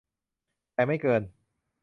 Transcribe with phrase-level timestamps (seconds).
[0.73, 1.21] แต่ไม่เกิน